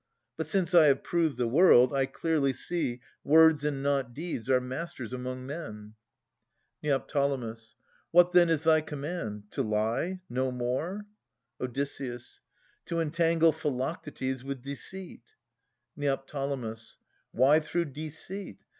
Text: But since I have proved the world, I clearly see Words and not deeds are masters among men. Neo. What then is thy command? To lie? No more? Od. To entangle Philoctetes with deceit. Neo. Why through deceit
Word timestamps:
But 0.35 0.47
since 0.47 0.73
I 0.73 0.87
have 0.87 1.03
proved 1.03 1.37
the 1.37 1.47
world, 1.47 1.93
I 1.93 2.07
clearly 2.07 2.53
see 2.53 3.01
Words 3.23 3.63
and 3.63 3.83
not 3.83 4.15
deeds 4.15 4.49
are 4.49 4.59
masters 4.59 5.13
among 5.13 5.45
men. 5.45 5.93
Neo. 6.81 7.05
What 8.09 8.31
then 8.31 8.49
is 8.49 8.63
thy 8.63 8.81
command? 8.81 9.43
To 9.51 9.61
lie? 9.61 10.21
No 10.27 10.51
more? 10.51 11.05
Od. 11.61 11.75
To 11.75 12.99
entangle 12.99 13.51
Philoctetes 13.51 14.43
with 14.43 14.63
deceit. 14.63 15.21
Neo. 15.95 16.17
Why 17.33 17.59
through 17.59 17.85
deceit 17.85 18.57